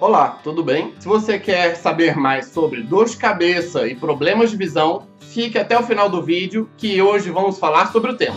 Olá, 0.00 0.38
tudo 0.44 0.62
bem? 0.62 0.94
Se 1.00 1.08
você 1.08 1.40
quer 1.40 1.74
saber 1.74 2.16
mais 2.16 2.46
sobre 2.46 2.84
dor 2.84 3.06
de 3.06 3.16
cabeça 3.16 3.88
e 3.88 3.96
problemas 3.96 4.52
de 4.52 4.56
visão, 4.56 5.08
fique 5.18 5.58
até 5.58 5.76
o 5.76 5.82
final 5.82 6.08
do 6.08 6.22
vídeo 6.22 6.70
que 6.76 7.02
hoje 7.02 7.32
vamos 7.32 7.58
falar 7.58 7.90
sobre 7.90 8.12
o 8.12 8.16
tema. 8.16 8.36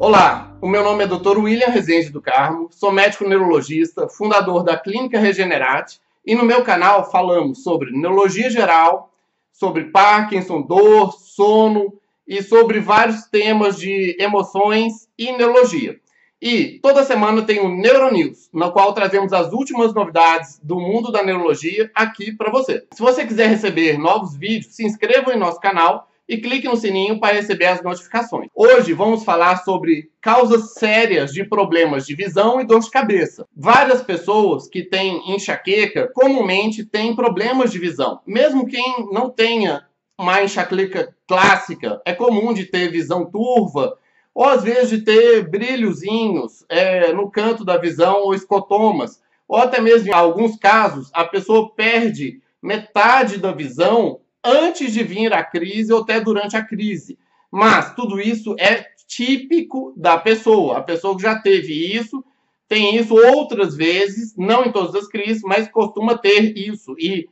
Olá, 0.00 0.52
o 0.60 0.68
meu 0.68 0.82
nome 0.82 1.04
é 1.04 1.06
Dr. 1.06 1.38
William 1.38 1.68
Rezende 1.68 2.10
do 2.10 2.20
Carmo, 2.20 2.70
sou 2.72 2.90
médico 2.90 3.22
neurologista, 3.22 4.08
fundador 4.08 4.64
da 4.64 4.76
Clínica 4.76 5.20
Regenerate 5.20 6.00
e 6.26 6.34
no 6.34 6.44
meu 6.44 6.64
canal 6.64 7.08
falamos 7.08 7.62
sobre 7.62 7.92
neurologia 7.92 8.50
geral, 8.50 9.12
sobre 9.52 9.84
Parkinson, 9.84 10.60
dor, 10.60 11.12
sono 11.12 11.94
e 12.26 12.42
sobre 12.42 12.80
vários 12.80 13.26
temas 13.26 13.78
de 13.78 14.16
emoções 14.18 15.08
e 15.16 15.30
neurologia. 15.30 16.00
E 16.40 16.78
toda 16.80 17.04
semana 17.04 17.42
tem 17.42 17.58
o 17.58 17.68
Neuronews, 17.68 18.48
no 18.52 18.70
qual 18.70 18.92
trazemos 18.92 19.32
as 19.32 19.52
últimas 19.52 19.92
novidades 19.92 20.60
do 20.62 20.76
mundo 20.76 21.10
da 21.10 21.20
neurologia 21.20 21.90
aqui 21.92 22.30
para 22.30 22.48
você. 22.48 22.86
Se 22.94 23.00
você 23.00 23.26
quiser 23.26 23.48
receber 23.48 23.98
novos 23.98 24.36
vídeos, 24.36 24.72
se 24.72 24.86
inscreva 24.86 25.34
em 25.34 25.38
nosso 25.38 25.58
canal 25.58 26.08
e 26.28 26.36
clique 26.36 26.68
no 26.68 26.76
sininho 26.76 27.18
para 27.18 27.34
receber 27.34 27.66
as 27.66 27.82
notificações. 27.82 28.48
Hoje 28.54 28.92
vamos 28.92 29.24
falar 29.24 29.64
sobre 29.64 30.10
causas 30.20 30.74
sérias 30.74 31.32
de 31.32 31.42
problemas 31.42 32.06
de 32.06 32.14
visão 32.14 32.60
e 32.60 32.64
dor 32.64 32.80
de 32.80 32.90
cabeça. 32.90 33.44
Várias 33.56 34.00
pessoas 34.00 34.68
que 34.68 34.84
têm 34.84 35.34
enxaqueca 35.34 36.08
comumente 36.14 36.84
têm 36.84 37.16
problemas 37.16 37.72
de 37.72 37.80
visão. 37.80 38.20
Mesmo 38.24 38.68
quem 38.68 39.08
não 39.10 39.28
tenha 39.28 39.84
uma 40.16 40.40
enxaqueca 40.40 41.12
clássica, 41.26 42.00
é 42.04 42.12
comum 42.12 42.54
de 42.54 42.64
ter 42.66 42.92
visão 42.92 43.24
turva 43.24 43.96
ou 44.34 44.44
às 44.44 44.62
vezes 44.62 44.90
de 44.90 45.00
ter 45.02 45.48
brilhozinhos 45.48 46.64
é, 46.68 47.12
no 47.12 47.30
canto 47.30 47.64
da 47.64 47.76
visão 47.76 48.22
ou 48.22 48.34
escotomas, 48.34 49.20
ou 49.46 49.58
até 49.58 49.80
mesmo 49.80 50.08
em 50.08 50.12
alguns 50.12 50.56
casos 50.56 51.10
a 51.12 51.24
pessoa 51.24 51.70
perde 51.74 52.40
metade 52.62 53.38
da 53.38 53.52
visão 53.52 54.20
antes 54.44 54.92
de 54.92 55.02
vir 55.02 55.32
a 55.32 55.42
crise 55.42 55.92
ou 55.92 56.02
até 56.02 56.20
durante 56.20 56.56
a 56.56 56.64
crise. 56.64 57.18
Mas 57.50 57.94
tudo 57.94 58.20
isso 58.20 58.54
é 58.58 58.86
típico 59.06 59.92
da 59.96 60.18
pessoa. 60.18 60.78
A 60.78 60.82
pessoa 60.82 61.16
que 61.16 61.22
já 61.22 61.38
teve 61.38 61.72
isso 61.94 62.22
tem 62.68 62.96
isso 62.96 63.14
outras 63.14 63.74
vezes, 63.74 64.36
não 64.36 64.66
em 64.66 64.70
todas 64.70 64.94
as 64.94 65.08
crises, 65.08 65.42
mas 65.42 65.68
costuma 65.68 66.18
ter 66.18 66.56
isso. 66.56 66.94
E 66.98 67.28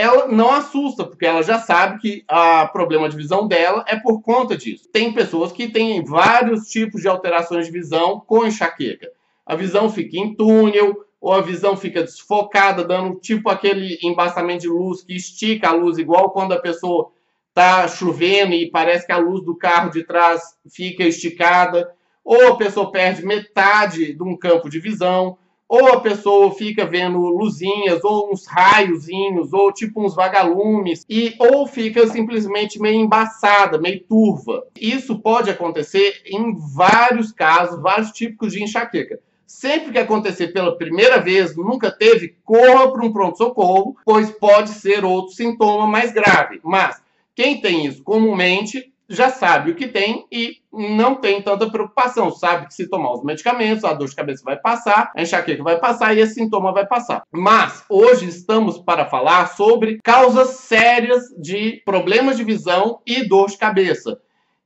ela 0.00 0.28
não 0.28 0.50
assusta, 0.50 1.04
porque 1.04 1.26
ela 1.26 1.42
já 1.42 1.58
sabe 1.58 2.00
que 2.00 2.24
o 2.30 2.68
problema 2.68 3.08
de 3.08 3.16
visão 3.16 3.46
dela 3.46 3.84
é 3.86 3.96
por 3.96 4.22
conta 4.22 4.56
disso. 4.56 4.88
Tem 4.90 5.12
pessoas 5.12 5.52
que 5.52 5.68
têm 5.68 6.02
vários 6.02 6.68
tipos 6.68 7.02
de 7.02 7.08
alterações 7.08 7.66
de 7.66 7.72
visão 7.72 8.18
com 8.18 8.46
enxaqueca. 8.46 9.10
A 9.44 9.54
visão 9.54 9.90
fica 9.90 10.16
em 10.16 10.34
túnel, 10.34 11.04
ou 11.20 11.34
a 11.34 11.42
visão 11.42 11.76
fica 11.76 12.02
desfocada, 12.02 12.82
dando 12.82 13.20
tipo 13.20 13.50
aquele 13.50 13.98
embaçamento 14.02 14.62
de 14.62 14.68
luz 14.68 15.02
que 15.02 15.14
estica 15.14 15.68
a 15.68 15.74
luz, 15.74 15.98
igual 15.98 16.30
quando 16.30 16.52
a 16.52 16.60
pessoa 16.60 17.12
está 17.50 17.86
chovendo 17.86 18.54
e 18.54 18.70
parece 18.70 19.04
que 19.04 19.12
a 19.12 19.18
luz 19.18 19.44
do 19.44 19.54
carro 19.54 19.90
de 19.90 20.02
trás 20.02 20.56
fica 20.70 21.04
esticada, 21.04 21.92
ou 22.24 22.48
a 22.48 22.56
pessoa 22.56 22.90
perde 22.90 23.24
metade 23.24 24.14
de 24.14 24.22
um 24.22 24.34
campo 24.34 24.70
de 24.70 24.80
visão, 24.80 25.36
ou 25.70 25.92
a 25.92 26.00
pessoa 26.00 26.52
fica 26.52 26.84
vendo 26.84 27.20
luzinhas, 27.20 28.02
ou 28.02 28.32
uns 28.32 28.44
raiozinhos, 28.44 29.52
ou 29.52 29.72
tipo 29.72 30.04
uns 30.04 30.16
vagalumes, 30.16 31.06
e 31.08 31.36
ou 31.38 31.64
fica 31.64 32.08
simplesmente 32.08 32.80
meio 32.80 32.96
embaçada, 32.96 33.78
meio 33.78 34.00
turva. 34.00 34.64
Isso 34.74 35.20
pode 35.20 35.48
acontecer 35.48 36.22
em 36.26 36.56
vários 36.74 37.30
casos, 37.30 37.80
vários 37.80 38.10
tipos 38.10 38.52
de 38.52 38.64
enxaqueca. 38.64 39.20
Sempre 39.46 39.92
que 39.92 39.98
acontecer 39.98 40.48
pela 40.48 40.76
primeira 40.76 41.20
vez, 41.20 41.56
nunca 41.56 41.88
teve, 41.88 42.34
corra 42.44 42.92
para 42.92 43.06
um 43.06 43.12
pronto-socorro, 43.12 43.94
pois 44.04 44.28
pode 44.28 44.70
ser 44.70 45.04
outro 45.04 45.36
sintoma 45.36 45.86
mais 45.86 46.10
grave. 46.10 46.58
Mas 46.64 47.00
quem 47.32 47.60
tem 47.60 47.86
isso 47.86 48.02
comumente 48.02 48.92
já 49.10 49.28
sabe 49.28 49.72
o 49.72 49.74
que 49.74 49.88
tem 49.88 50.24
e 50.30 50.58
não 50.72 51.16
tem 51.16 51.42
tanta 51.42 51.68
preocupação. 51.68 52.30
Sabe 52.30 52.68
que 52.68 52.74
se 52.74 52.88
tomar 52.88 53.12
os 53.12 53.24
medicamentos, 53.24 53.84
a 53.84 53.92
dor 53.92 54.08
de 54.08 54.14
cabeça 54.14 54.44
vai 54.44 54.56
passar, 54.56 55.10
a 55.16 55.20
enxaqueca 55.20 55.64
vai 55.64 55.80
passar 55.80 56.16
e 56.16 56.20
esse 56.20 56.34
sintoma 56.34 56.72
vai 56.72 56.86
passar. 56.86 57.24
Mas 57.32 57.84
hoje 57.88 58.28
estamos 58.28 58.78
para 58.78 59.06
falar 59.06 59.48
sobre 59.56 59.98
causas 60.04 60.50
sérias 60.50 61.24
de 61.36 61.82
problemas 61.84 62.36
de 62.36 62.44
visão 62.44 63.00
e 63.04 63.28
dor 63.28 63.48
de 63.48 63.58
cabeça. 63.58 64.16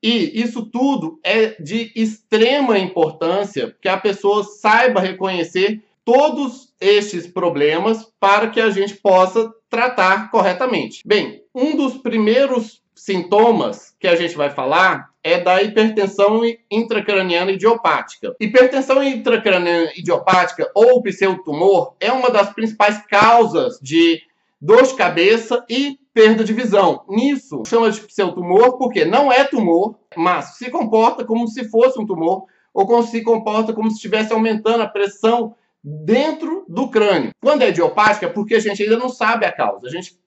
E 0.03 0.38
isso 0.38 0.66
tudo 0.66 1.19
é 1.25 1.56
de 1.62 1.91
extrema 1.97 2.78
importância 2.78 3.75
que 3.81 3.88
a 3.88 3.97
pessoa 3.97 4.44
saiba 4.44 5.00
reconhecer 5.00 5.82
todos 6.05 6.75
estes 6.78 7.26
problemas 7.26 8.12
para 8.21 8.50
que 8.50 8.61
a 8.61 8.69
gente 8.69 8.94
possa 8.97 9.50
tratar 9.74 10.30
corretamente. 10.30 11.02
Bem, 11.04 11.42
um 11.52 11.76
dos 11.76 11.98
primeiros 11.98 12.80
sintomas 12.94 13.92
que 13.98 14.06
a 14.06 14.14
gente 14.14 14.36
vai 14.36 14.48
falar 14.48 15.10
é 15.20 15.40
da 15.40 15.60
hipertensão 15.60 16.42
intracraniana 16.70 17.50
idiopática. 17.50 18.36
Hipertensão 18.38 19.02
intracraniana 19.02 19.90
idiopática 19.96 20.70
ou 20.76 21.02
pseudotumor 21.02 21.96
é 21.98 22.12
uma 22.12 22.30
das 22.30 22.52
principais 22.54 23.04
causas 23.08 23.80
de 23.82 24.22
dor 24.60 24.84
de 24.84 24.94
cabeça 24.94 25.64
e 25.68 25.98
perda 26.12 26.44
de 26.44 26.52
visão. 26.52 27.04
Nisso, 27.08 27.64
chama 27.66 27.90
de 27.90 28.00
pseudotumor 28.00 28.78
porque 28.78 29.04
não 29.04 29.32
é 29.32 29.42
tumor, 29.42 29.96
mas 30.16 30.56
se 30.56 30.70
comporta 30.70 31.24
como 31.24 31.48
se 31.48 31.68
fosse 31.68 31.98
um 31.98 32.06
tumor 32.06 32.44
ou 32.72 33.02
se 33.02 33.22
comporta 33.22 33.72
como 33.72 33.90
se 33.90 33.96
estivesse 33.96 34.32
aumentando 34.32 34.84
a 34.84 34.88
pressão 34.88 35.56
dentro 35.84 36.64
do 36.66 36.88
crânio. 36.88 37.30
Quando 37.42 37.62
é 37.62 37.68
idiopática 37.68 38.24
é 38.24 38.28
porque 38.28 38.54
a 38.54 38.60
gente 38.60 38.82
ainda 38.82 38.96
não 38.96 39.10
sabe 39.10 39.44
a 39.44 39.52
causa. 39.52 39.86
A 39.86 39.90
gente 39.90 40.18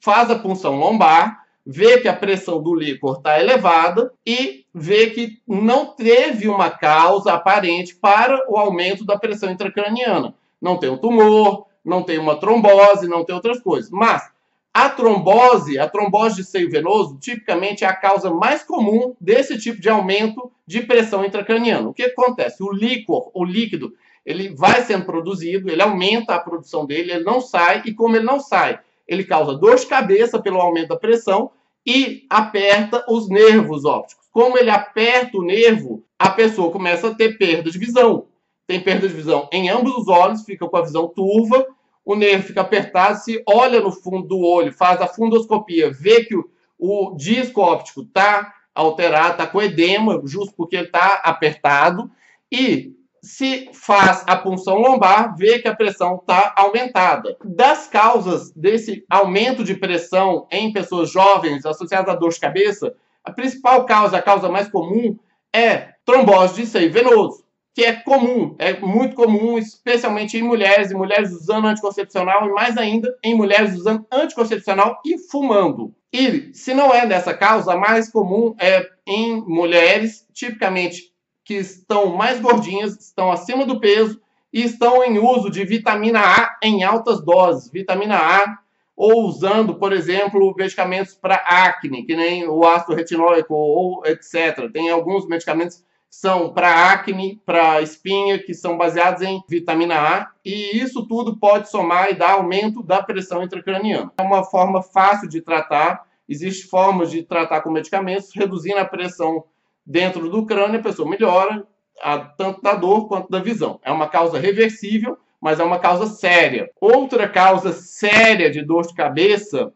faz 0.00 0.30
a 0.30 0.38
punção 0.38 0.76
lombar, 0.76 1.44
vê 1.66 2.00
que 2.00 2.08
a 2.08 2.16
pressão 2.16 2.62
do 2.62 2.74
líquor 2.74 3.18
está 3.18 3.38
elevada 3.38 4.12
e 4.26 4.64
vê 4.74 5.10
que 5.10 5.38
não 5.46 5.94
teve 5.94 6.48
uma 6.48 6.70
causa 6.70 7.34
aparente 7.34 7.94
para 7.94 8.50
o 8.50 8.56
aumento 8.56 9.04
da 9.04 9.18
pressão 9.18 9.50
intracraniana. 9.50 10.34
Não 10.60 10.78
tem 10.78 10.88
um 10.88 10.96
tumor, 10.96 11.66
não 11.84 12.02
tem 12.02 12.18
uma 12.18 12.36
trombose, 12.40 13.06
não 13.06 13.24
tem 13.24 13.34
outras 13.34 13.60
coisas. 13.60 13.90
Mas 13.90 14.32
a 14.72 14.88
trombose, 14.88 15.78
a 15.78 15.88
trombose 15.88 16.36
de 16.36 16.44
seio 16.44 16.70
venoso, 16.70 17.16
tipicamente 17.18 17.84
é 17.84 17.86
a 17.86 17.94
causa 17.94 18.30
mais 18.30 18.62
comum 18.64 19.14
desse 19.20 19.58
tipo 19.58 19.80
de 19.80 19.88
aumento 19.88 20.50
de 20.66 20.80
pressão 20.80 21.24
intracraniana. 21.24 21.88
O 21.88 21.94
que 21.94 22.02
acontece? 22.02 22.62
O 22.62 22.72
líquor, 22.72 23.30
o 23.32 23.44
líquido, 23.44 23.94
ele 24.24 24.54
vai 24.54 24.82
sendo 24.82 25.04
produzido, 25.04 25.70
ele 25.70 25.82
aumenta 25.82 26.34
a 26.34 26.40
produção 26.40 26.86
dele, 26.86 27.12
ele 27.12 27.24
não 27.24 27.40
sai, 27.40 27.82
e 27.84 27.92
como 27.92 28.16
ele 28.16 28.24
não 28.24 28.40
sai, 28.40 28.80
ele 29.06 29.24
causa 29.24 29.54
dor 29.54 29.76
de 29.76 29.86
cabeça 29.86 30.40
pelo 30.40 30.60
aumento 30.60 30.88
da 30.88 30.96
pressão 30.96 31.50
e 31.86 32.24
aperta 32.30 33.04
os 33.08 33.28
nervos 33.28 33.84
ópticos. 33.84 34.26
Como 34.32 34.56
ele 34.56 34.70
aperta 34.70 35.36
o 35.36 35.44
nervo, 35.44 36.02
a 36.18 36.30
pessoa 36.30 36.72
começa 36.72 37.08
a 37.08 37.14
ter 37.14 37.36
perda 37.36 37.70
de 37.70 37.78
visão. 37.78 38.26
Tem 38.66 38.80
perda 38.80 39.06
de 39.06 39.14
visão 39.14 39.48
em 39.52 39.68
ambos 39.68 39.94
os 39.94 40.08
olhos, 40.08 40.42
fica 40.42 40.66
com 40.66 40.76
a 40.76 40.82
visão 40.82 41.06
turva, 41.06 41.66
o 42.04 42.14
nervo 42.14 42.46
fica 42.46 42.62
apertado, 42.62 43.18
se 43.18 43.42
olha 43.46 43.80
no 43.80 43.92
fundo 43.92 44.26
do 44.26 44.40
olho, 44.40 44.72
faz 44.72 45.00
a 45.00 45.06
fundoscopia, 45.06 45.92
vê 45.92 46.24
que 46.24 46.34
o, 46.34 46.48
o 46.78 47.14
disco 47.14 47.60
óptico 47.60 48.02
está 48.02 48.54
alterado, 48.74 49.32
está 49.32 49.46
com 49.46 49.62
edema, 49.62 50.20
justo 50.24 50.54
porque 50.56 50.76
ele 50.76 50.86
está 50.86 51.20
apertado, 51.24 52.10
e 52.50 52.94
se 53.24 53.70
faz 53.72 54.22
a 54.26 54.36
punção 54.36 54.76
lombar, 54.76 55.34
vê 55.34 55.58
que 55.58 55.66
a 55.66 55.74
pressão 55.74 56.16
está 56.16 56.52
aumentada. 56.56 57.36
Das 57.42 57.88
causas 57.88 58.52
desse 58.52 59.04
aumento 59.08 59.64
de 59.64 59.74
pressão 59.74 60.46
em 60.50 60.72
pessoas 60.72 61.10
jovens 61.10 61.64
associadas 61.64 62.14
à 62.14 62.16
dor 62.16 62.30
de 62.30 62.38
cabeça, 62.38 62.94
a 63.24 63.32
principal 63.32 63.86
causa, 63.86 64.18
a 64.18 64.22
causa 64.22 64.50
mais 64.50 64.68
comum, 64.68 65.18
é 65.54 65.94
trombose 66.04 66.56
de 66.56 66.66
seio 66.66 66.92
venoso, 66.92 67.44
que 67.74 67.82
é 67.82 67.94
comum, 67.94 68.54
é 68.58 68.78
muito 68.78 69.16
comum, 69.16 69.56
especialmente 69.56 70.36
em 70.36 70.42
mulheres, 70.42 70.90
e 70.90 70.94
mulheres 70.94 71.32
usando 71.32 71.66
anticoncepcional, 71.66 72.46
e 72.46 72.52
mais 72.52 72.76
ainda 72.76 73.16
em 73.24 73.34
mulheres 73.34 73.74
usando 73.74 74.04
anticoncepcional 74.12 75.00
e 75.04 75.16
fumando. 75.30 75.94
E 76.12 76.50
se 76.52 76.74
não 76.74 76.92
é 76.92 77.06
dessa 77.06 77.32
causa, 77.32 77.72
a 77.72 77.76
mais 77.76 78.10
comum 78.10 78.54
é 78.60 78.86
em 79.06 79.40
mulheres, 79.40 80.26
tipicamente 80.32 81.13
que 81.44 81.54
estão 81.54 82.16
mais 82.16 82.40
gordinhas, 82.40 82.96
estão 82.98 83.30
acima 83.30 83.66
do 83.66 83.78
peso 83.78 84.20
e 84.52 84.62
estão 84.62 85.04
em 85.04 85.18
uso 85.18 85.50
de 85.50 85.64
vitamina 85.64 86.20
A 86.20 86.56
em 86.62 86.84
altas 86.84 87.22
doses. 87.22 87.70
Vitamina 87.70 88.16
A, 88.16 88.58
ou 88.96 89.26
usando, 89.26 89.74
por 89.74 89.92
exemplo, 89.92 90.54
medicamentos 90.56 91.14
para 91.14 91.34
acne, 91.34 92.04
que 92.04 92.14
nem 92.14 92.48
o 92.48 92.64
ácido 92.64 92.94
retinóico 92.94 93.52
ou 93.52 94.06
etc. 94.06 94.70
Tem 94.72 94.88
alguns 94.90 95.26
medicamentos 95.26 95.78
que 95.78 95.84
são 96.16 96.52
para 96.52 96.92
acne, 96.92 97.42
para 97.44 97.82
espinha, 97.82 98.38
que 98.38 98.54
são 98.54 98.78
baseados 98.78 99.20
em 99.22 99.42
vitamina 99.48 99.96
A, 99.96 100.30
e 100.44 100.78
isso 100.78 101.04
tudo 101.06 101.36
pode 101.36 101.68
somar 101.68 102.10
e 102.10 102.14
dar 102.14 102.34
aumento 102.34 102.82
da 102.82 103.02
pressão 103.02 103.42
intracraniana. 103.42 104.12
É 104.16 104.22
uma 104.22 104.44
forma 104.44 104.80
fácil 104.80 105.28
de 105.28 105.40
tratar, 105.40 106.06
existem 106.28 106.70
formas 106.70 107.10
de 107.10 107.24
tratar 107.24 107.60
com 107.60 107.70
medicamentos, 107.70 108.30
reduzindo 108.32 108.78
a 108.78 108.84
pressão 108.84 109.44
dentro 109.84 110.28
do 110.28 110.46
crânio, 110.46 110.80
a 110.80 110.82
pessoa 110.82 111.08
melhora, 111.08 111.66
a, 112.02 112.18
tanto 112.18 112.62
da 112.62 112.74
dor 112.74 113.08
quanto 113.08 113.28
da 113.30 113.38
visão. 113.38 113.80
É 113.82 113.92
uma 113.92 114.08
causa 114.08 114.38
reversível, 114.38 115.18
mas 115.40 115.60
é 115.60 115.64
uma 115.64 115.78
causa 115.78 116.06
séria. 116.06 116.70
Outra 116.80 117.28
causa 117.28 117.72
séria 117.72 118.50
de 118.50 118.62
dor 118.62 118.86
de 118.86 118.94
cabeça 118.94 119.72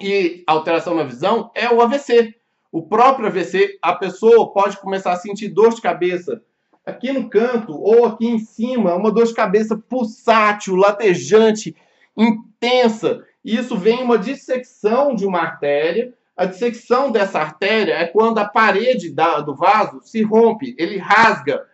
e 0.00 0.42
alteração 0.46 0.94
na 0.94 1.04
visão 1.04 1.50
é 1.54 1.68
o 1.72 1.80
AVC. 1.80 2.34
O 2.70 2.82
próprio 2.82 3.28
AVC, 3.28 3.78
a 3.80 3.94
pessoa 3.94 4.52
pode 4.52 4.76
começar 4.78 5.12
a 5.12 5.16
sentir 5.16 5.48
dor 5.48 5.74
de 5.74 5.80
cabeça 5.80 6.42
aqui 6.84 7.12
no 7.12 7.28
canto 7.28 7.72
ou 7.72 8.06
aqui 8.06 8.26
em 8.26 8.38
cima, 8.38 8.94
uma 8.94 9.10
dor 9.10 9.26
de 9.26 9.34
cabeça 9.34 9.76
pulsátil, 9.76 10.74
latejante, 10.76 11.76
intensa. 12.16 13.24
Isso 13.44 13.76
vem 13.76 14.02
uma 14.02 14.18
dissecção 14.18 15.14
de 15.14 15.24
uma 15.26 15.40
artéria. 15.40 16.12
A 16.38 16.44
dissecção 16.44 17.10
dessa 17.10 17.40
artéria 17.40 17.94
é 17.94 18.06
quando 18.06 18.38
a 18.38 18.44
parede 18.44 19.10
da, 19.10 19.40
do 19.40 19.56
vaso 19.56 20.00
se 20.04 20.22
rompe, 20.22 20.72
ele 20.78 20.96
rasga. 20.96 21.66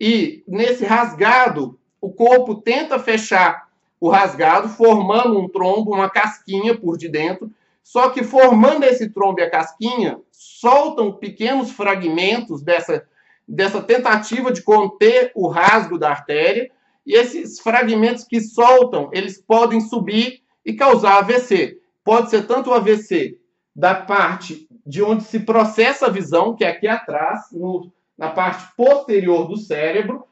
E 0.00 0.42
nesse 0.48 0.86
rasgado, 0.86 1.78
o 2.00 2.10
corpo 2.10 2.54
tenta 2.54 2.98
fechar 2.98 3.68
o 4.00 4.08
rasgado, 4.08 4.70
formando 4.70 5.38
um 5.38 5.46
trombo, 5.46 5.92
uma 5.94 6.08
casquinha 6.08 6.74
por 6.74 6.96
de 6.96 7.10
dentro. 7.10 7.50
Só 7.82 8.08
que 8.08 8.24
formando 8.24 8.84
esse 8.84 9.10
trombo 9.10 9.38
e 9.38 9.42
a 9.42 9.50
casquinha, 9.50 10.18
soltam 10.32 11.12
pequenos 11.12 11.70
fragmentos 11.72 12.62
dessa, 12.62 13.06
dessa 13.46 13.82
tentativa 13.82 14.50
de 14.50 14.62
conter 14.62 15.30
o 15.34 15.46
rasgo 15.46 15.98
da 15.98 16.08
artéria. 16.08 16.70
E 17.06 17.14
esses 17.14 17.60
fragmentos 17.60 18.24
que 18.24 18.40
soltam, 18.40 19.10
eles 19.12 19.38
podem 19.38 19.78
subir 19.78 20.40
e 20.64 20.72
causar 20.72 21.18
AVC. 21.18 21.78
Pode 22.02 22.30
ser 22.30 22.46
tanto 22.46 22.70
o 22.70 22.72
AVC 22.72 23.38
da 23.76 23.94
parte 23.94 24.66
de 24.86 25.02
onde 25.02 25.24
se 25.24 25.40
processa 25.40 26.06
a 26.06 26.10
visão, 26.10 26.56
que 26.56 26.64
é 26.64 26.68
aqui 26.68 26.88
atrás, 26.88 27.48
no, 27.52 27.92
na 28.16 28.30
parte 28.30 28.64
posterior 28.74 29.46
do 29.46 29.58
cérebro, 29.58 30.24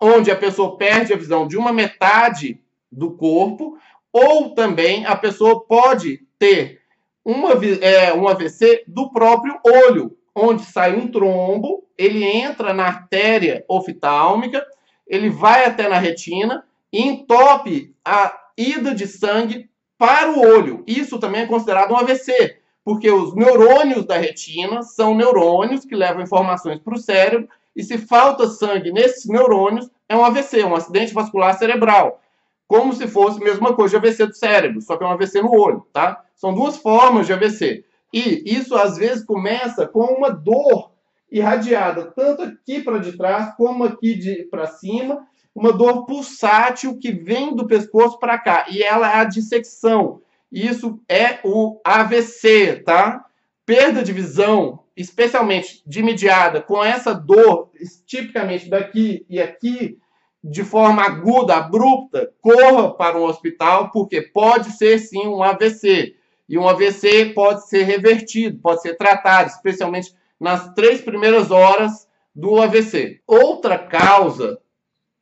onde 0.00 0.30
a 0.30 0.36
pessoa 0.36 0.76
perde 0.76 1.12
a 1.12 1.16
visão 1.16 1.48
de 1.48 1.56
uma 1.56 1.72
metade 1.72 2.60
do 2.90 3.10
corpo, 3.10 3.76
ou 4.12 4.54
também 4.54 5.04
a 5.04 5.16
pessoa 5.16 5.64
pode 5.64 6.24
ter 6.38 6.80
uma, 7.24 7.50
é, 7.80 8.12
um 8.14 8.28
AVC 8.28 8.84
do 8.86 9.10
próprio 9.10 9.58
olho, 9.64 10.16
onde 10.32 10.62
sai 10.62 10.94
um 10.94 11.08
trombo, 11.08 11.84
ele 11.98 12.24
entra 12.24 12.72
na 12.72 12.84
artéria 12.84 13.64
oftálmica, 13.68 14.64
ele 15.08 15.28
vai 15.28 15.64
até 15.64 15.88
na 15.88 15.98
retina 15.98 16.64
e 16.92 17.02
entope 17.02 17.94
a 18.04 18.38
ida 18.56 18.94
de 18.94 19.08
sangue 19.08 19.68
para 19.98 20.30
o 20.30 20.40
olho. 20.40 20.84
Isso 20.86 21.18
também 21.18 21.42
é 21.42 21.46
considerado 21.46 21.92
um 21.92 21.96
AVC, 21.96 22.61
porque 22.84 23.10
os 23.10 23.34
neurônios 23.34 24.04
da 24.04 24.16
retina 24.16 24.82
são 24.82 25.14
neurônios 25.14 25.84
que 25.84 25.94
levam 25.94 26.22
informações 26.22 26.80
para 26.80 26.94
o 26.94 26.98
cérebro, 26.98 27.48
e 27.74 27.82
se 27.82 27.96
falta 27.96 28.48
sangue 28.48 28.92
nesses 28.92 29.26
neurônios, 29.26 29.90
é 30.08 30.16
um 30.16 30.24
AVC, 30.24 30.62
um 30.64 30.74
acidente 30.74 31.14
vascular 31.14 31.56
cerebral. 31.56 32.20
Como 32.66 32.92
se 32.92 33.06
fosse 33.06 33.40
a 33.40 33.44
mesma 33.44 33.74
coisa 33.74 33.98
de 33.98 34.06
AVC 34.06 34.26
do 34.26 34.34
cérebro, 34.34 34.80
só 34.80 34.96
que 34.96 35.04
é 35.04 35.06
um 35.06 35.10
AVC 35.10 35.40
no 35.40 35.54
olho, 35.54 35.86
tá? 35.92 36.22
São 36.34 36.54
duas 36.54 36.76
formas 36.76 37.26
de 37.26 37.32
AVC. 37.32 37.84
E 38.12 38.42
isso 38.44 38.74
às 38.74 38.98
vezes 38.98 39.24
começa 39.24 39.86
com 39.86 40.04
uma 40.04 40.30
dor 40.30 40.92
irradiada, 41.30 42.12
tanto 42.14 42.42
aqui 42.42 42.82
para 42.82 42.98
de 42.98 43.16
trás 43.16 43.54
como 43.56 43.84
aqui 43.84 44.46
para 44.50 44.66
cima, 44.66 45.26
uma 45.54 45.72
dor 45.72 46.04
pulsátil 46.04 46.98
que 46.98 47.10
vem 47.10 47.54
do 47.54 47.66
pescoço 47.66 48.18
para 48.18 48.38
cá, 48.38 48.66
e 48.70 48.82
ela 48.82 49.10
é 49.10 49.16
a 49.16 49.24
dissecção. 49.24 50.20
Isso 50.52 51.00
é 51.08 51.38
o 51.42 51.80
AVC, 51.82 52.82
tá? 52.84 53.24
Perda 53.64 54.02
de 54.02 54.12
visão, 54.12 54.80
especialmente 54.94 55.82
de 55.86 56.00
imediata, 56.00 56.60
com 56.60 56.84
essa 56.84 57.14
dor, 57.14 57.70
tipicamente 58.04 58.68
daqui 58.68 59.24
e 59.30 59.40
aqui, 59.40 59.98
de 60.44 60.62
forma 60.62 61.02
aguda, 61.02 61.56
abrupta, 61.56 62.30
corra 62.40 62.92
para 62.92 63.18
um 63.18 63.24
hospital, 63.24 63.90
porque 63.90 64.20
pode 64.20 64.72
ser 64.72 64.98
sim 64.98 65.26
um 65.26 65.42
AVC. 65.42 66.16
E 66.48 66.58
um 66.58 66.68
AVC 66.68 67.32
pode 67.34 67.66
ser 67.68 67.84
revertido, 67.84 68.58
pode 68.58 68.82
ser 68.82 68.94
tratado, 68.96 69.48
especialmente 69.48 70.14
nas 70.38 70.74
três 70.74 71.00
primeiras 71.00 71.50
horas 71.50 72.06
do 72.34 72.60
AVC. 72.60 73.20
Outra 73.26 73.78
causa 73.78 74.58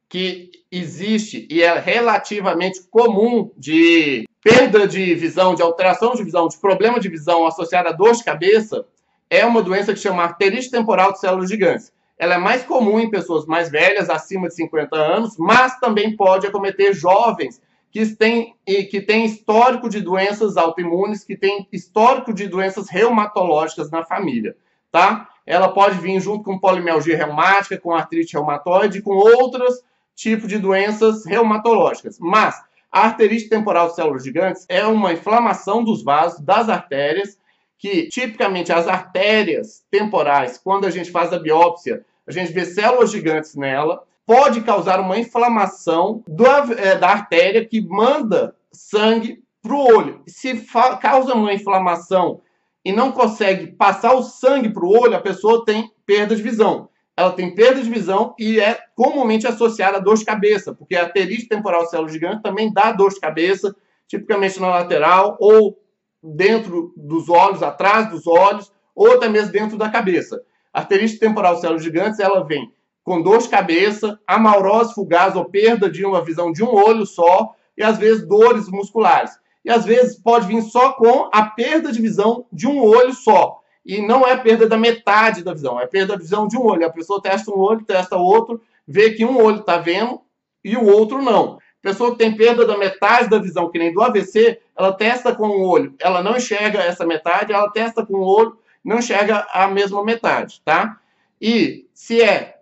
que 0.08 0.50
existe 0.72 1.46
e 1.50 1.62
é 1.62 1.78
relativamente 1.78 2.82
comum 2.90 3.52
de 3.56 4.24
perda 4.42 4.86
de 4.86 5.14
visão, 5.14 5.54
de 5.54 5.62
alteração 5.62 6.14
de 6.14 6.24
visão, 6.24 6.48
de 6.48 6.58
problema 6.58 6.98
de 6.98 7.08
visão 7.08 7.46
associado 7.46 7.88
a 7.88 7.92
dor 7.92 8.12
de 8.12 8.24
cabeça, 8.24 8.84
é 9.28 9.44
uma 9.44 9.62
doença 9.62 9.92
que 9.92 10.00
chama 10.00 10.22
arterite 10.22 10.70
temporal 10.70 11.12
de 11.12 11.20
células 11.20 11.48
gigantes. 11.48 11.92
Ela 12.18 12.34
é 12.34 12.38
mais 12.38 12.64
comum 12.64 12.98
em 13.00 13.10
pessoas 13.10 13.46
mais 13.46 13.70
velhas, 13.70 14.10
acima 14.10 14.48
de 14.48 14.54
50 14.54 14.96
anos, 14.96 15.36
mas 15.38 15.78
também 15.78 16.16
pode 16.16 16.46
acometer 16.46 16.92
jovens 16.94 17.62
que 17.90 18.06
têm, 18.14 18.54
que 18.66 19.00
têm 19.00 19.24
histórico 19.24 19.88
de 19.88 20.00
doenças 20.00 20.56
autoimunes, 20.56 21.24
que 21.24 21.36
têm 21.36 21.66
histórico 21.72 22.32
de 22.32 22.46
doenças 22.46 22.88
reumatológicas 22.88 23.90
na 23.90 24.04
família, 24.04 24.56
tá? 24.92 25.28
Ela 25.46 25.68
pode 25.68 25.98
vir 25.98 26.20
junto 26.20 26.44
com 26.44 26.58
polimialgia 26.58 27.16
reumática, 27.16 27.78
com 27.78 27.94
artrite 27.94 28.34
reumatoide, 28.34 29.02
com 29.02 29.12
outros 29.12 29.82
tipos 30.14 30.48
de 30.48 30.58
doenças 30.58 31.24
reumatológicas. 31.24 32.18
Mas 32.20 32.62
a 32.92 33.06
arterite 33.06 33.48
temporal 33.48 33.88
de 33.88 33.94
células 33.94 34.24
gigantes 34.24 34.66
é 34.68 34.84
uma 34.84 35.12
inflamação 35.12 35.82
dos 35.84 36.02
vasos, 36.02 36.40
das 36.40 36.68
artérias, 36.68 37.38
que 37.78 38.08
tipicamente 38.08 38.72
as 38.72 38.86
artérias 38.86 39.84
temporais, 39.90 40.58
quando 40.58 40.86
a 40.86 40.90
gente 40.90 41.10
faz 41.10 41.32
a 41.32 41.38
biópsia, 41.38 42.04
a 42.26 42.32
gente 42.32 42.52
vê 42.52 42.64
células 42.64 43.10
gigantes 43.10 43.54
nela, 43.54 44.04
pode 44.26 44.60
causar 44.60 45.00
uma 45.00 45.18
inflamação 45.18 46.22
da, 46.28 46.66
é, 46.76 46.96
da 46.96 47.08
artéria 47.08 47.64
que 47.64 47.80
manda 47.80 48.54
sangue 48.70 49.42
para 49.62 49.74
o 49.74 49.96
olho. 49.96 50.22
Se 50.26 50.54
causa 51.00 51.34
uma 51.34 51.54
inflamação 51.54 52.42
e 52.84 52.92
não 52.92 53.12
consegue 53.12 53.68
passar 53.68 54.14
o 54.14 54.22
sangue 54.22 54.68
para 54.68 54.84
o 54.84 54.90
olho, 54.90 55.16
a 55.16 55.20
pessoa 55.20 55.64
tem 55.64 55.90
perda 56.04 56.36
de 56.36 56.42
visão. 56.42 56.89
Ela 57.20 57.32
tem 57.32 57.54
perda 57.54 57.82
de 57.82 57.90
visão 57.90 58.34
e 58.38 58.58
é 58.58 58.78
comumente 58.96 59.46
associada 59.46 59.98
a 59.98 60.00
dor 60.00 60.16
de 60.16 60.24
cabeça, 60.24 60.74
porque 60.74 60.96
a 60.96 61.02
aterite 61.02 61.46
temporal 61.46 61.84
célula 61.84 62.08
gigante 62.08 62.42
também 62.42 62.72
dá 62.72 62.92
dor 62.92 63.10
de 63.10 63.20
cabeça, 63.20 63.76
tipicamente 64.08 64.58
na 64.58 64.68
lateral 64.68 65.36
ou 65.38 65.78
dentro 66.22 66.94
dos 66.96 67.28
olhos, 67.28 67.62
atrás 67.62 68.08
dos 68.08 68.26
olhos, 68.26 68.72
ou 68.94 69.12
até 69.12 69.28
mesmo 69.28 69.52
dentro 69.52 69.76
da 69.76 69.90
cabeça. 69.90 70.40
A 70.72 70.78
arterite 70.78 71.18
temporal 71.18 71.58
célula 71.58 71.78
gigantes, 71.78 72.18
ela 72.18 72.42
vem 72.42 72.72
com 73.04 73.20
dor 73.20 73.36
de 73.36 73.50
cabeça, 73.50 74.18
amaurose 74.26 74.94
fugaz 74.94 75.36
ou 75.36 75.44
perda 75.44 75.90
de 75.90 76.06
uma 76.06 76.24
visão 76.24 76.50
de 76.50 76.64
um 76.64 76.72
olho 76.72 77.04
só, 77.04 77.54
e 77.76 77.82
às 77.82 77.98
vezes 77.98 78.26
dores 78.26 78.66
musculares. 78.70 79.32
E 79.62 79.70
às 79.70 79.84
vezes 79.84 80.18
pode 80.18 80.46
vir 80.46 80.62
só 80.62 80.94
com 80.94 81.28
a 81.34 81.42
perda 81.42 81.92
de 81.92 82.00
visão 82.00 82.46
de 82.50 82.66
um 82.66 82.82
olho 82.82 83.12
só. 83.12 83.59
E 83.84 84.00
não 84.00 84.26
é 84.26 84.36
perda 84.36 84.68
da 84.68 84.76
metade 84.76 85.42
da 85.42 85.52
visão, 85.52 85.80
é 85.80 85.86
perda 85.86 86.14
da 86.14 86.18
visão 86.18 86.46
de 86.46 86.56
um 86.56 86.62
olho. 86.62 86.86
A 86.86 86.90
pessoa 86.90 87.20
testa 87.20 87.50
um 87.50 87.58
olho, 87.58 87.84
testa 87.84 88.16
outro, 88.16 88.60
vê 88.86 89.10
que 89.10 89.24
um 89.24 89.42
olho 89.42 89.60
está 89.60 89.78
vendo 89.78 90.20
e 90.62 90.76
o 90.76 90.84
outro 90.84 91.22
não. 91.22 91.58
Pessoa 91.82 92.12
que 92.12 92.18
tem 92.18 92.36
perda 92.36 92.66
da 92.66 92.76
metade 92.76 93.30
da 93.30 93.38
visão, 93.38 93.70
que 93.70 93.78
nem 93.78 93.92
do 93.92 94.02
AVC, 94.02 94.60
ela 94.76 94.92
testa 94.92 95.34
com 95.34 95.48
o 95.48 95.66
olho, 95.66 95.94
ela 95.98 96.22
não 96.22 96.36
enxerga 96.36 96.78
essa 96.78 97.06
metade, 97.06 97.52
ela 97.52 97.70
testa 97.70 98.04
com 98.04 98.18
o 98.18 98.26
olho, 98.26 98.58
não 98.84 98.98
enxerga 98.98 99.46
a 99.52 99.66
mesma 99.66 100.04
metade, 100.04 100.60
tá? 100.62 100.98
E 101.40 101.86
se 101.94 102.20
é 102.20 102.58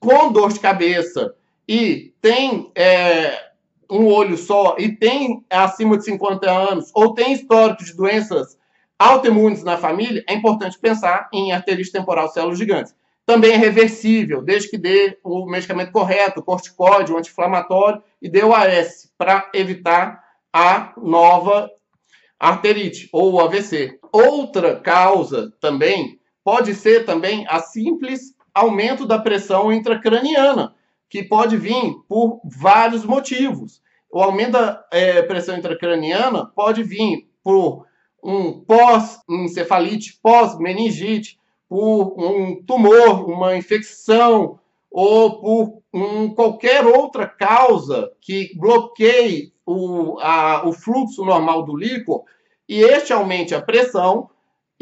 com 0.00 0.32
dor 0.32 0.52
de 0.52 0.60
cabeça 0.60 1.34
e 1.68 2.14
tem 2.20 2.70
é, 2.74 3.50
um 3.90 4.06
olho 4.06 4.38
só 4.38 4.76
e 4.78 4.96
tem 4.96 5.44
acima 5.50 5.98
de 5.98 6.04
50 6.04 6.50
anos 6.50 6.90
ou 6.94 7.14
tem 7.14 7.32
histórico 7.32 7.84
de 7.84 7.94
doenças 7.94 8.56
autoimunes 9.02 9.64
na 9.64 9.76
família, 9.76 10.24
é 10.28 10.34
importante 10.34 10.78
pensar 10.78 11.28
em 11.32 11.52
arterite 11.52 11.90
temporal 11.90 12.28
células 12.28 12.58
gigantes. 12.58 12.94
Também 13.26 13.52
é 13.52 13.56
reversível, 13.56 14.42
desde 14.42 14.68
que 14.68 14.78
dê 14.78 15.18
o 15.24 15.46
medicamento 15.46 15.92
correto, 15.92 16.40
o 16.40 16.42
corticóide, 16.42 17.12
o 17.12 17.18
anti-inflamatório 17.18 18.02
e 18.20 18.28
dê 18.28 18.42
o 18.42 18.54
AS 18.54 19.12
para 19.16 19.50
evitar 19.54 20.22
a 20.52 20.92
nova 20.96 21.70
arterite 22.38 23.08
ou 23.12 23.40
AVC. 23.40 23.98
Outra 24.12 24.76
causa 24.76 25.52
também 25.60 26.18
pode 26.44 26.74
ser 26.74 27.04
também 27.04 27.46
a 27.48 27.60
simples 27.60 28.34
aumento 28.54 29.06
da 29.06 29.18
pressão 29.18 29.72
intracraniana, 29.72 30.74
que 31.08 31.22
pode 31.22 31.56
vir 31.56 31.94
por 32.08 32.40
vários 32.44 33.04
motivos. 33.04 33.80
O 34.10 34.20
aumento 34.20 34.52
da 34.52 34.84
é, 34.92 35.22
pressão 35.22 35.56
intracraniana 35.56 36.44
pode 36.46 36.82
vir 36.82 37.28
por 37.42 37.86
um 38.22 38.60
pós-encefalite, 38.60 40.18
pós-meningite, 40.22 41.38
por 41.68 42.14
um 42.18 42.62
tumor, 42.62 43.28
uma 43.28 43.56
infecção 43.56 44.58
ou 44.90 45.40
por 45.40 45.82
um, 45.92 46.28
qualquer 46.34 46.86
outra 46.86 47.26
causa 47.26 48.12
que 48.20 48.56
bloqueie 48.58 49.52
o, 49.64 50.18
a, 50.20 50.68
o 50.68 50.72
fluxo 50.72 51.24
normal 51.24 51.64
do 51.64 51.76
líquor 51.76 52.24
e 52.68 52.82
este 52.82 53.12
aumente 53.12 53.54
a 53.54 53.62
pressão 53.62 54.30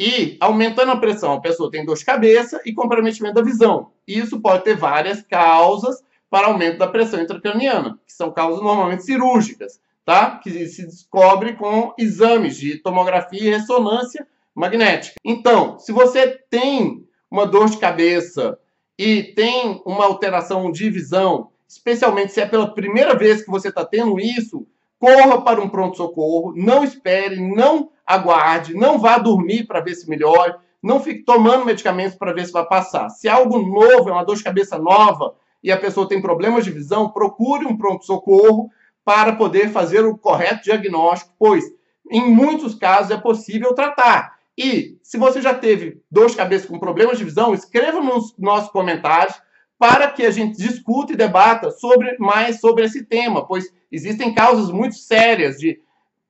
E 0.02 0.38
aumentando 0.40 0.92
a 0.92 0.96
pressão, 0.96 1.34
a 1.34 1.40
pessoa 1.40 1.70
tem 1.70 1.84
dor 1.84 1.94
de 1.94 2.04
cabeça 2.06 2.60
e 2.64 2.72
comprometimento 2.72 3.34
da 3.34 3.42
visão. 3.42 3.92
Isso 4.06 4.40
pode 4.40 4.64
ter 4.64 4.74
várias 4.74 5.20
causas 5.22 6.02
para 6.30 6.46
aumento 6.46 6.78
da 6.78 6.86
pressão 6.88 7.20
intracraniana, 7.20 7.98
que 8.06 8.12
são 8.12 8.32
causas 8.32 8.62
normalmente 8.62 9.04
cirúrgicas, 9.04 9.78
tá? 10.10 10.40
Que 10.42 10.66
se 10.66 10.84
descobre 10.84 11.52
com 11.52 11.94
exames 11.96 12.56
de 12.56 12.78
tomografia 12.78 13.44
e 13.44 13.50
ressonância 13.50 14.26
magnética. 14.52 15.14
Então, 15.24 15.78
se 15.78 15.92
você 15.92 16.26
tem 16.50 17.06
uma 17.30 17.46
dor 17.46 17.70
de 17.70 17.76
cabeça 17.76 18.58
e 18.98 19.22
tem 19.22 19.80
uma 19.86 20.04
alteração 20.04 20.72
de 20.72 20.90
visão, 20.90 21.50
especialmente 21.68 22.32
se 22.32 22.40
é 22.40 22.46
pela 22.46 22.74
primeira 22.74 23.14
vez 23.14 23.44
que 23.44 23.50
você 23.52 23.68
está 23.68 23.84
tendo 23.84 24.18
isso, 24.18 24.66
corra 24.98 25.42
para 25.42 25.60
um 25.60 25.68
pronto-socorro, 25.68 26.54
não 26.56 26.82
espere, 26.82 27.40
não 27.40 27.90
aguarde, 28.04 28.74
não 28.74 28.98
vá 28.98 29.16
dormir 29.16 29.68
para 29.68 29.78
ver 29.78 29.94
se 29.94 30.10
melhora, 30.10 30.58
não 30.82 30.98
fique 30.98 31.22
tomando 31.22 31.64
medicamentos 31.64 32.16
para 32.16 32.32
ver 32.32 32.46
se 32.46 32.52
vai 32.52 32.66
passar. 32.66 33.10
Se 33.10 33.28
é 33.28 33.30
algo 33.30 33.60
novo, 33.60 34.08
é 34.08 34.12
uma 34.12 34.24
dor 34.24 34.34
de 34.34 34.42
cabeça 34.42 34.76
nova 34.76 35.36
e 35.62 35.70
a 35.70 35.76
pessoa 35.76 36.08
tem 36.08 36.20
problemas 36.20 36.64
de 36.64 36.72
visão, 36.72 37.10
procure 37.10 37.64
um 37.64 37.76
pronto-socorro 37.76 38.70
para 39.04 39.34
poder 39.34 39.70
fazer 39.70 40.04
o 40.04 40.16
correto 40.16 40.64
diagnóstico, 40.64 41.34
pois 41.38 41.64
em 42.10 42.30
muitos 42.30 42.74
casos 42.74 43.10
é 43.10 43.16
possível 43.16 43.74
tratar. 43.74 44.38
E 44.56 44.98
se 45.02 45.16
você 45.16 45.40
já 45.40 45.54
teve 45.54 46.02
dor 46.10 46.28
de 46.28 46.36
cabeça 46.36 46.66
com 46.66 46.78
problemas 46.78 47.18
de 47.18 47.24
visão, 47.24 47.54
escreva 47.54 48.00
nos 48.00 48.36
nossos 48.36 48.70
comentários 48.70 49.34
para 49.78 50.10
que 50.10 50.26
a 50.26 50.30
gente 50.30 50.58
discuta 50.58 51.14
e 51.14 51.16
debata 51.16 51.70
sobre 51.70 52.18
mais 52.18 52.60
sobre 52.60 52.84
esse 52.84 53.04
tema, 53.06 53.46
pois 53.46 53.72
existem 53.90 54.34
causas 54.34 54.70
muito 54.70 54.96
sérias 54.96 55.56
de 55.56 55.80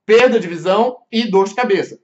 perda 0.07 0.39
de 0.39 0.47
visão 0.47 0.99
e 1.11 1.29
dor 1.29 1.49
de 1.49 1.55
cabeça. 1.55 1.99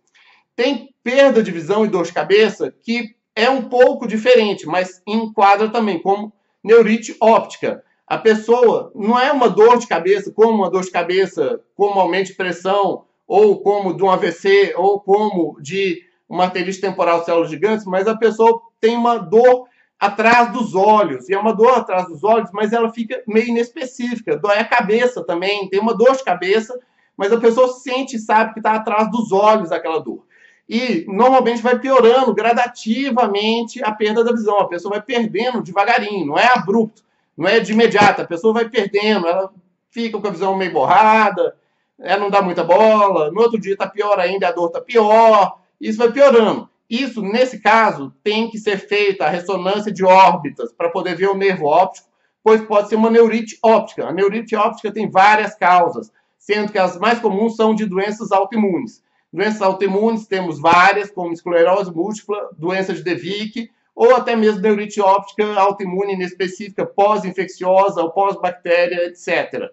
Tem 0.56 0.92
perda 1.04 1.42
de 1.42 1.52
visão 1.52 1.84
e 1.84 1.88
dor 1.88 2.04
de 2.04 2.12
cabeça 2.12 2.74
que 2.82 3.14
é 3.36 3.48
um 3.48 3.68
pouco 3.68 4.08
diferente, 4.08 4.66
mas 4.66 5.00
enquadra 5.06 5.68
também 5.68 6.02
como 6.02 6.32
neurite 6.64 7.14
óptica. 7.20 7.84
A 8.06 8.16
pessoa 8.18 8.92
não 8.94 9.18
é 9.18 9.32
uma 9.32 9.48
dor 9.48 9.78
de 9.78 9.86
cabeça, 9.86 10.30
como 10.30 10.52
uma 10.52 10.70
dor 10.70 10.82
de 10.82 10.90
cabeça, 10.90 11.60
como 11.74 11.98
aumento 11.98 12.28
de 12.28 12.34
pressão, 12.34 13.04
ou 13.26 13.60
como 13.60 13.96
de 13.96 14.02
um 14.04 14.10
AVC, 14.10 14.74
ou 14.76 15.00
como 15.00 15.60
de 15.60 16.04
uma 16.28 16.44
arterite 16.44 16.80
temporal 16.80 17.24
células 17.24 17.50
gigantes, 17.50 17.84
mas 17.84 18.06
a 18.06 18.16
pessoa 18.16 18.62
tem 18.80 18.96
uma 18.96 19.18
dor 19.18 19.66
atrás 19.98 20.52
dos 20.52 20.74
olhos. 20.74 21.28
E 21.28 21.34
é 21.34 21.38
uma 21.38 21.52
dor 21.52 21.78
atrás 21.78 22.06
dos 22.06 22.22
olhos, 22.22 22.50
mas 22.52 22.72
ela 22.72 22.92
fica 22.92 23.22
meio 23.26 23.48
inespecífica. 23.48 24.36
Dói 24.36 24.58
a 24.58 24.64
cabeça 24.64 25.24
também, 25.24 25.68
tem 25.68 25.80
uma 25.80 25.94
dor 25.94 26.16
de 26.16 26.22
cabeça, 26.22 26.78
mas 27.16 27.32
a 27.32 27.40
pessoa 27.40 27.68
sente 27.68 28.16
e 28.16 28.20
sabe 28.20 28.52
que 28.52 28.60
está 28.60 28.74
atrás 28.74 29.10
dos 29.10 29.32
olhos 29.32 29.72
aquela 29.72 29.98
dor. 29.98 30.24
E 30.68 31.04
normalmente 31.08 31.62
vai 31.62 31.78
piorando 31.78 32.34
gradativamente 32.34 33.82
a 33.82 33.90
perda 33.90 34.22
da 34.22 34.32
visão. 34.32 34.60
A 34.60 34.68
pessoa 34.68 34.94
vai 34.94 35.02
perdendo 35.02 35.62
devagarinho, 35.62 36.26
não 36.26 36.38
é 36.38 36.46
abrupto, 36.46 37.05
não 37.36 37.48
é 37.48 37.60
de 37.60 37.72
imediato. 37.72 38.22
A 38.22 38.26
pessoa 38.26 38.54
vai 38.54 38.68
perdendo, 38.68 39.26
ela 39.26 39.52
fica 39.90 40.18
com 40.18 40.26
a 40.26 40.30
visão 40.30 40.56
meio 40.56 40.72
borrada, 40.72 41.56
ela 41.98 42.20
não 42.20 42.30
dá 42.30 42.42
muita 42.42 42.64
bola. 42.64 43.30
No 43.30 43.40
outro 43.40 43.60
dia 43.60 43.74
está 43.74 43.86
pior 43.86 44.18
ainda, 44.18 44.48
a 44.48 44.52
dor 44.52 44.68
está 44.68 44.80
pior. 44.80 45.58
Isso 45.80 45.98
vai 45.98 46.10
piorando. 46.10 46.68
Isso, 46.88 47.20
nesse 47.20 47.58
caso, 47.60 48.14
tem 48.22 48.48
que 48.48 48.58
ser 48.58 48.78
feita 48.78 49.24
a 49.24 49.28
ressonância 49.28 49.92
de 49.92 50.04
órbitas 50.04 50.72
para 50.72 50.88
poder 50.88 51.16
ver 51.16 51.28
o 51.28 51.36
nervo 51.36 51.66
óptico, 51.66 52.08
pois 52.44 52.62
pode 52.62 52.88
ser 52.88 52.94
uma 52.94 53.10
neurite 53.10 53.58
óptica. 53.62 54.06
A 54.06 54.12
neurite 54.12 54.54
óptica 54.54 54.92
tem 54.92 55.10
várias 55.10 55.56
causas, 55.56 56.12
sendo 56.38 56.70
que 56.70 56.78
as 56.78 56.96
mais 56.96 57.18
comuns 57.18 57.56
são 57.56 57.74
de 57.74 57.84
doenças 57.86 58.30
autoimunes. 58.30 59.02
Doenças 59.32 59.60
autoimunes 59.60 60.26
temos 60.26 60.60
várias, 60.60 61.10
como 61.10 61.32
esclerose 61.32 61.92
múltipla, 61.92 62.50
doença 62.56 62.94
de 62.94 63.02
Devic, 63.02 63.68
ou 63.96 64.14
até 64.14 64.36
mesmo 64.36 64.60
neurite 64.60 65.00
óptica 65.00 65.58
autoimune 65.58 66.12
inespecífica, 66.12 66.84
pós-infecciosa 66.84 68.02
ou 68.02 68.12
pós-bactéria, 68.12 69.06
etc. 69.06 69.70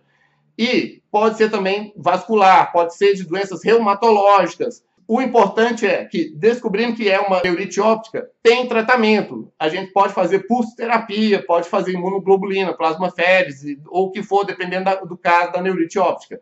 E 0.58 1.04
pode 1.12 1.38
ser 1.38 1.52
também 1.52 1.94
vascular, 1.98 2.72
pode 2.72 2.96
ser 2.96 3.14
de 3.14 3.26
doenças 3.26 3.64
reumatológicas, 3.64 4.84
o 5.08 5.22
importante 5.22 5.86
é 5.86 6.06
que, 6.06 6.30
descobrindo 6.30 6.96
que 6.96 7.10
é 7.10 7.20
uma 7.20 7.42
neurite 7.42 7.80
óptica, 7.82 8.30
tem 8.42 8.68
tratamento. 8.68 9.52
A 9.60 9.68
gente 9.68 9.92
pode 9.92 10.14
fazer 10.14 10.48
pulsoterapia, 10.48 11.46
pode 11.46 11.68
fazer 11.68 11.92
imunoglobulina, 11.92 12.74
plasmaférese, 12.74 13.82
ou 13.88 14.08
o 14.08 14.12
que 14.12 14.24
for, 14.24 14.46
dependendo 14.46 14.90
do 15.06 15.18
caso 15.18 15.52
da 15.52 15.62
neurite 15.62 16.00
óptica. 16.00 16.40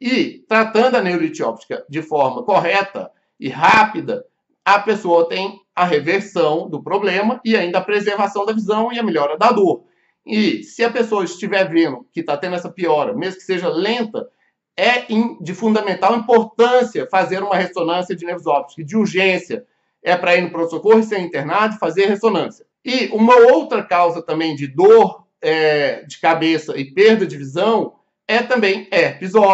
E, 0.00 0.44
tratando 0.48 0.96
a 0.96 1.02
neurite 1.02 1.42
óptica 1.42 1.84
de 1.88 2.02
forma 2.02 2.42
correta 2.42 3.10
e 3.38 3.48
rápida, 3.48 4.24
a 4.64 4.78
pessoa 4.78 5.28
tem 5.28 5.60
a 5.80 5.84
reversão 5.84 6.68
do 6.68 6.82
problema 6.82 7.40
e 7.42 7.56
ainda 7.56 7.78
a 7.78 7.82
preservação 7.82 8.44
da 8.44 8.52
visão 8.52 8.92
e 8.92 8.98
a 8.98 9.02
melhora 9.02 9.38
da 9.38 9.50
dor. 9.50 9.84
E 10.26 10.62
se 10.62 10.84
a 10.84 10.90
pessoa 10.90 11.24
estiver 11.24 11.66
vendo 11.70 12.06
que 12.12 12.20
está 12.20 12.36
tendo 12.36 12.54
essa 12.54 12.70
piora, 12.70 13.14
mesmo 13.14 13.38
que 13.38 13.46
seja 13.46 13.70
lenta, 13.70 14.28
é 14.76 15.06
de 15.40 15.54
fundamental 15.54 16.14
importância 16.14 17.08
fazer 17.10 17.42
uma 17.42 17.56
ressonância 17.56 18.14
de 18.14 18.26
nervos 18.26 18.46
ópticos. 18.46 18.84
De 18.84 18.94
urgência 18.94 19.64
é 20.02 20.14
para 20.14 20.36
ir 20.36 20.42
no 20.42 20.50
pronto-socorro 20.50 20.98
e 20.98 21.02
ser 21.02 21.18
internado 21.20 21.78
fazer 21.78 22.04
ressonância. 22.04 22.66
E 22.84 23.06
uma 23.06 23.36
outra 23.36 23.82
causa 23.82 24.20
também 24.20 24.54
de 24.54 24.66
dor 24.66 25.24
é, 25.40 26.02
de 26.04 26.20
cabeça 26.20 26.78
e 26.78 26.92
perda 26.92 27.26
de 27.26 27.38
visão 27.38 27.94
é 28.28 28.42
também 28.42 28.86
herpes 28.92 29.34
ou 29.34 29.46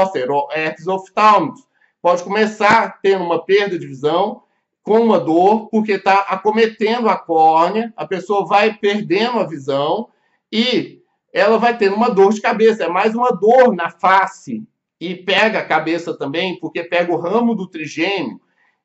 herpes 0.52 0.88
oftálmicos. 0.88 1.60
Pode 2.02 2.24
começar 2.24 2.98
tendo 3.00 3.22
uma 3.22 3.44
perda 3.44 3.78
de 3.78 3.86
visão 3.86 4.42
com 4.86 5.00
uma 5.00 5.18
dor, 5.18 5.68
porque 5.68 5.94
está 5.94 6.20
acometendo 6.28 7.08
a 7.08 7.16
córnea, 7.16 7.92
a 7.96 8.06
pessoa 8.06 8.46
vai 8.46 8.72
perdendo 8.72 9.40
a 9.40 9.44
visão 9.44 10.10
e 10.50 11.00
ela 11.32 11.58
vai 11.58 11.76
tendo 11.76 11.96
uma 11.96 12.08
dor 12.08 12.32
de 12.32 12.40
cabeça. 12.40 12.84
É 12.84 12.88
mais 12.88 13.12
uma 13.12 13.30
dor 13.30 13.74
na 13.74 13.90
face 13.90 14.62
e 15.00 15.16
pega 15.16 15.58
a 15.58 15.64
cabeça 15.66 16.16
também, 16.16 16.60
porque 16.60 16.84
pega 16.84 17.12
o 17.12 17.18
ramo 17.18 17.56
do 17.56 17.66
trigêmeo, 17.66 18.40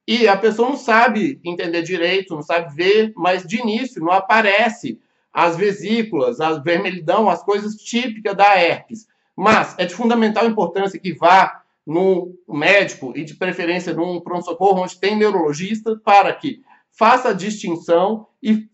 e 0.07 0.27
a 0.27 0.35
pessoa 0.35 0.69
não 0.69 0.75
sabe 0.75 1.39
entender 1.45 1.83
direito, 1.83 2.33
não 2.33 2.41
sabe 2.41 2.73
ver, 2.75 3.13
mas 3.15 3.43
de 3.43 3.61
início 3.61 4.01
não 4.01 4.11
aparece 4.11 4.99
as 5.31 5.55
vesículas, 5.55 6.41
a 6.41 6.53
vermelhidão, 6.57 7.29
as 7.29 7.43
coisas 7.43 7.75
típicas 7.75 8.35
da 8.35 8.59
herpes. 8.59 9.07
Mas 9.37 9.75
é 9.77 9.85
de 9.85 9.93
fundamental 9.93 10.47
importância 10.47 10.99
que 10.99 11.13
vá 11.13 11.60
no 11.91 12.33
médico 12.47 13.13
e 13.15 13.23
de 13.23 13.35
preferência 13.35 13.93
num 13.93 14.19
pronto-socorro 14.19 14.83
onde 14.83 14.99
tem 14.99 15.15
neurologista 15.15 15.99
para 16.03 16.33
que 16.33 16.61
faça 16.91 17.29
a 17.29 17.33
distinção 17.33 18.27
e 18.41 18.67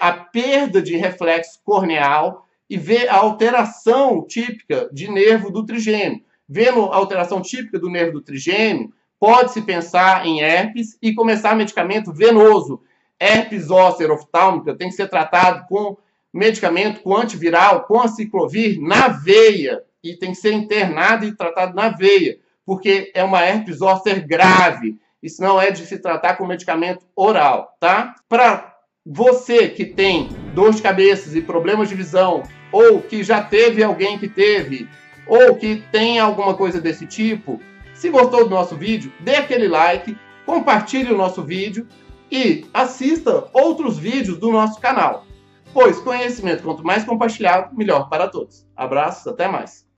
a 0.00 0.12
perda 0.12 0.82
de 0.82 0.96
reflexo 0.96 1.60
corneal 1.64 2.46
e 2.68 2.76
vê 2.76 3.08
a 3.08 3.16
alteração 3.16 4.24
típica 4.26 4.88
de 4.92 5.10
nervo 5.10 5.50
do 5.50 5.64
trigêmeo 5.64 6.22
vendo 6.48 6.80
alteração 6.80 7.40
típica 7.40 7.78
do 7.78 7.90
nervo 7.90 8.12
do 8.12 8.22
trigêmeo, 8.22 8.92
pode-se 9.18 9.62
pensar 9.62 10.26
em 10.26 10.40
herpes 10.40 10.98
e 11.00 11.14
começar 11.14 11.56
medicamento 11.56 12.12
venoso. 12.12 12.82
Herpes 13.18 13.66
zoster 13.66 14.10
oftálmica 14.10 14.74
tem 14.76 14.88
que 14.88 14.94
ser 14.94 15.08
tratado 15.08 15.66
com 15.68 15.96
medicamento 16.32 17.00
com 17.00 17.16
antiviral, 17.16 17.84
com 17.84 18.00
aciclovir 18.00 18.80
na 18.80 19.08
veia 19.08 19.82
e 20.02 20.14
tem 20.16 20.32
que 20.32 20.38
ser 20.38 20.52
internado 20.52 21.24
e 21.24 21.34
tratado 21.34 21.74
na 21.74 21.88
veia, 21.88 22.38
porque 22.64 23.10
é 23.14 23.22
uma 23.22 23.42
herpes 23.42 23.78
zoster 23.78 24.26
grave. 24.26 24.98
Isso 25.22 25.42
não 25.42 25.60
é 25.60 25.70
de 25.70 25.86
se 25.86 25.98
tratar 25.98 26.36
com 26.36 26.46
medicamento 26.46 27.06
oral, 27.16 27.76
tá? 27.80 28.14
Para 28.28 28.74
você 29.04 29.68
que 29.68 29.84
tem 29.84 30.28
dor 30.54 30.72
de 30.72 30.82
cabeça 30.82 31.36
e 31.36 31.42
problemas 31.42 31.88
de 31.88 31.94
visão, 31.94 32.42
ou 32.72 33.00
que 33.00 33.22
já 33.22 33.42
teve 33.42 33.82
alguém 33.82 34.18
que 34.18 34.28
teve, 34.28 34.88
ou 35.26 35.56
que 35.56 35.82
tem 35.92 36.18
alguma 36.18 36.54
coisa 36.54 36.80
desse 36.80 37.06
tipo, 37.06 37.60
se 37.94 38.10
gostou 38.10 38.44
do 38.44 38.50
nosso 38.50 38.76
vídeo, 38.76 39.12
dê 39.20 39.36
aquele 39.36 39.68
like, 39.68 40.16
compartilhe 40.44 41.12
o 41.12 41.16
nosso 41.16 41.42
vídeo 41.42 41.86
e 42.30 42.66
assista 42.74 43.48
outros 43.52 43.98
vídeos 43.98 44.38
do 44.38 44.50
nosso 44.50 44.80
canal. 44.80 45.24
Pois 45.72 45.98
conhecimento, 46.00 46.62
quanto 46.62 46.84
mais 46.84 47.04
compartilhado, 47.04 47.74
melhor 47.76 48.08
para 48.08 48.28
todos. 48.28 48.66
Abraços, 48.76 49.26
até 49.26 49.48
mais. 49.48 49.83